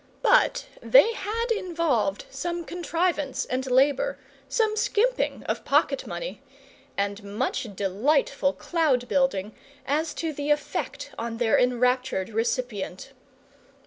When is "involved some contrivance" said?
1.51-3.45